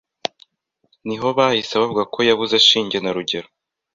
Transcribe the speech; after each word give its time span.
Niho 1.07 1.27
bahise 1.37 1.73
bavuga 1.81 2.01
bati 2.05 2.21
Yabuze 2.29 2.55
Shinge 2.67 2.97
na 3.01 3.11
Rugero 3.15 3.47